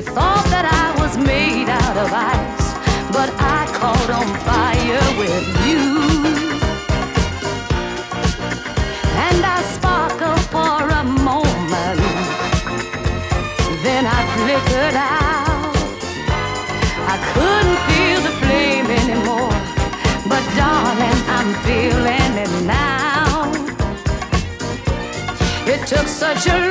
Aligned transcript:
They 0.00 0.06
thought 0.14 0.46
that 0.48 0.64
I 0.64 0.96
was 0.98 1.18
made 1.18 1.68
out 1.68 1.96
of 2.00 2.08
ice, 2.08 2.68
but 3.12 3.28
I 3.36 3.68
caught 3.76 4.08
on 4.08 4.28
fire 4.48 5.08
with 5.20 5.44
you. 5.68 5.84
And 9.28 9.44
I 9.44 9.60
sparkled 9.76 10.40
for 10.48 10.80
a 10.88 11.04
moment, 11.04 12.00
then 13.84 14.08
I 14.08 14.20
flickered 14.40 14.96
out. 14.96 15.76
I 17.12 17.16
couldn't 17.36 17.80
feel 17.92 18.20
the 18.24 18.34
flame 18.40 18.88
anymore, 19.04 19.52
but 20.32 20.42
darling, 20.56 21.20
I'm 21.28 21.52
feeling 21.68 22.32
it 22.40 22.52
now. 22.64 23.52
It 25.68 25.86
took 25.86 26.08
such 26.08 26.46
a 26.46 26.69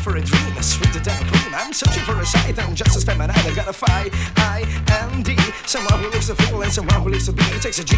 searching 0.00 0.12
for 0.12 0.18
a 0.18 0.22
dream, 0.22 0.62
sweeter 0.62 1.00
than 1.00 1.24
cream. 1.26 1.54
I'm 1.54 1.72
searching 1.72 2.02
for 2.04 2.18
a 2.20 2.26
sight, 2.26 2.58
I'm 2.58 2.74
just 2.74 2.96
as 2.96 3.04
feminine. 3.04 3.30
I 3.30 3.54
gotta 3.54 3.72
fight 3.72 4.10
I 4.36 4.64
and 4.88 5.24
D. 5.24 5.36
Someone 5.66 6.02
who 6.02 6.10
lives 6.10 6.30
a 6.30 6.34
feel 6.34 6.62
and 6.62 6.72
someone 6.72 7.02
who 7.02 7.10
lives 7.10 7.28
a 7.28 7.32
B. 7.32 7.42
It 7.46 7.62
takes 7.62 7.78
a 7.78 7.84
G 7.84 7.96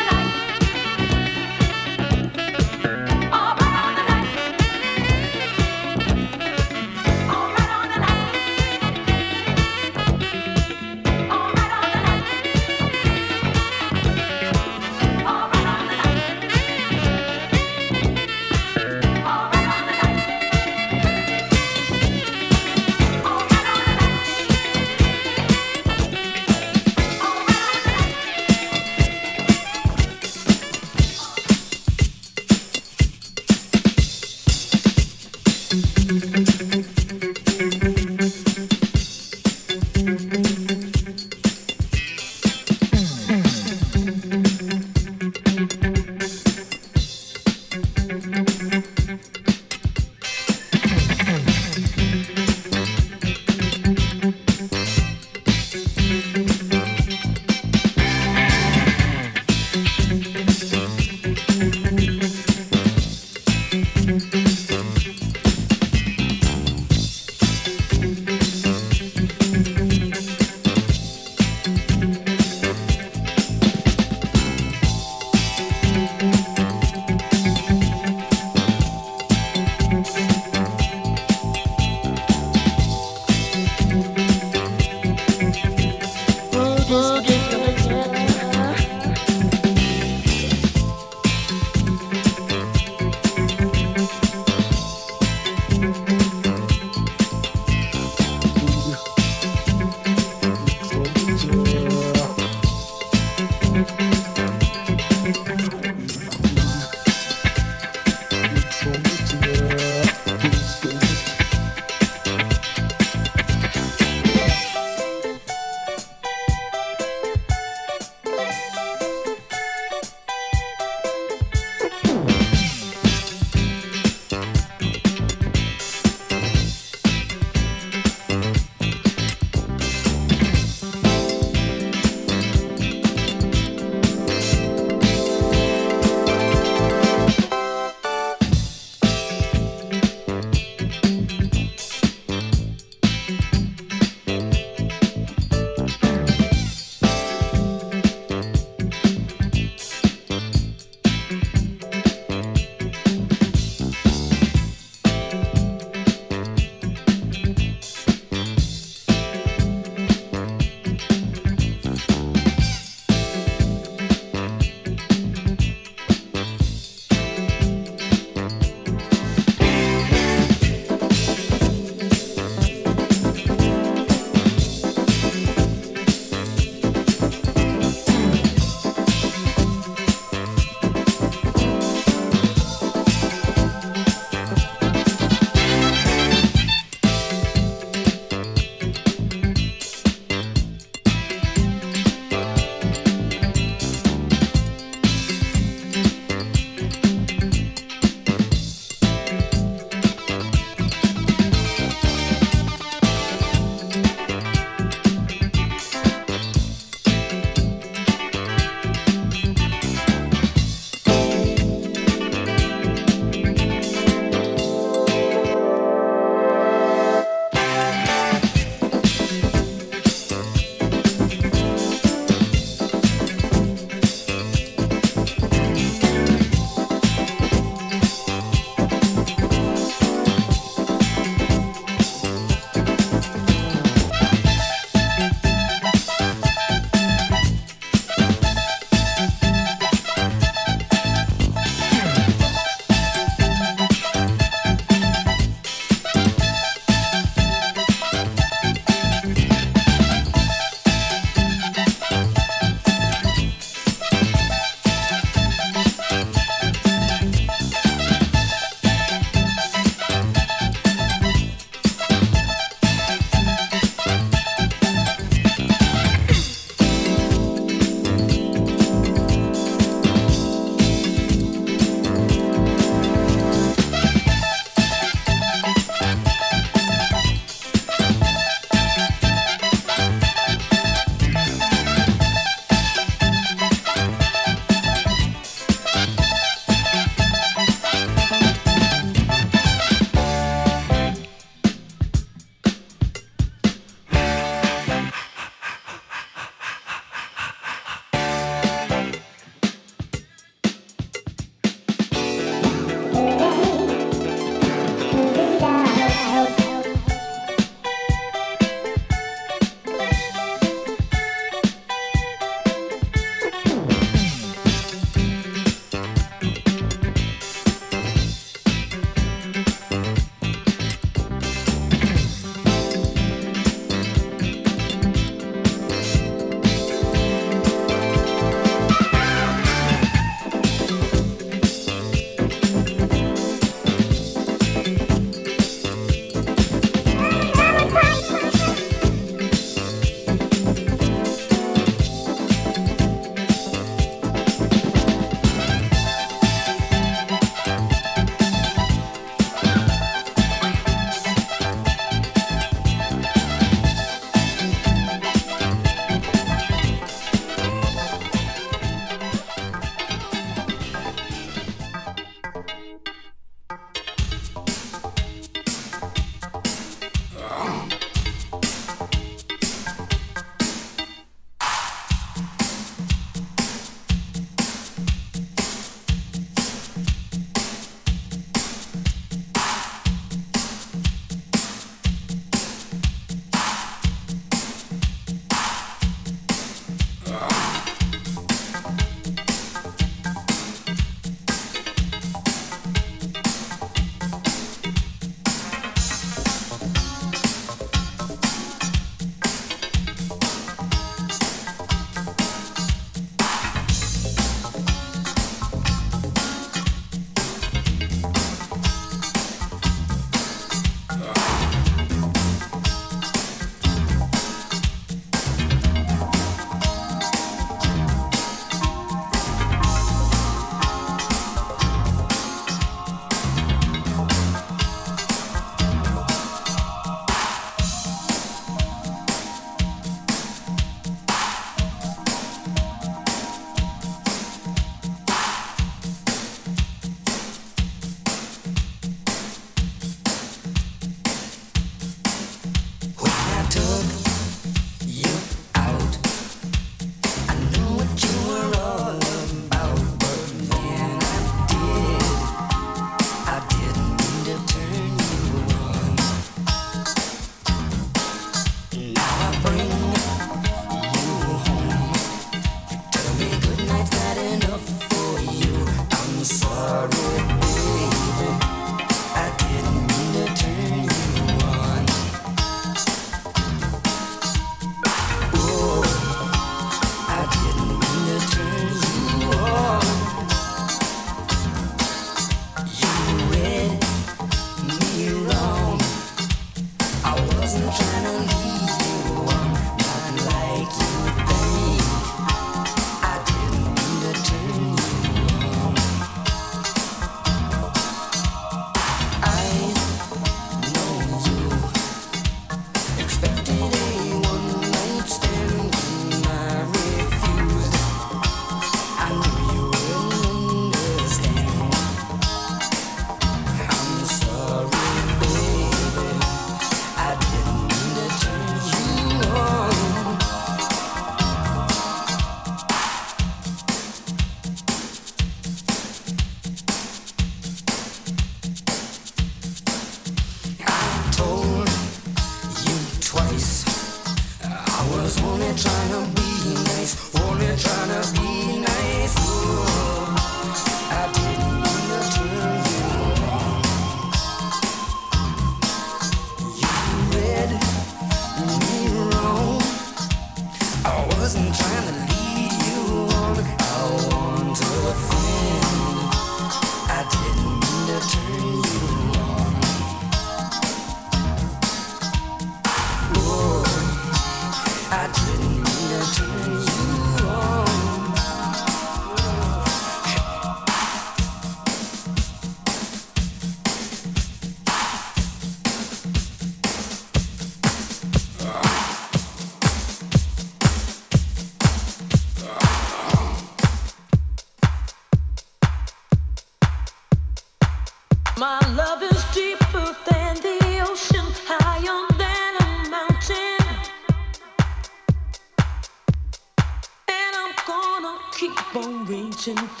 attention. 599.67 600.00